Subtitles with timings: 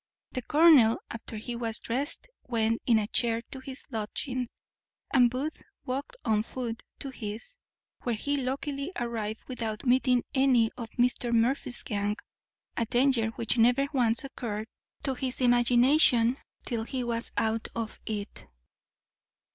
[0.31, 4.51] The colonel, after he was drest, went in a chair to his lodgings,
[5.13, 7.57] and Booth walked on foot to his;
[8.01, 11.31] where he luckily arrived without meeting any of Mr.
[11.31, 12.17] Murphy's gang;
[12.75, 14.65] a danger which never once occurred
[15.03, 18.47] to his imagination till he was out of it.